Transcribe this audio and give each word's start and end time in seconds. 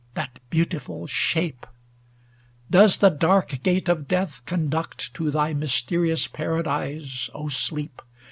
That 0.15 0.39
beautiful 0.49 1.05
shape! 1.05 1.67
Does 2.71 2.97
the 2.97 3.09
dark 3.11 3.61
gate 3.61 3.87
of 3.87 4.07
death 4.07 4.43
CoJiduct 4.47 5.13
to 5.13 5.29
thy 5.29 5.53
mysterious 5.53 6.25
paradise, 6.27 7.29
O 7.35 7.49
Sleep 7.49 8.01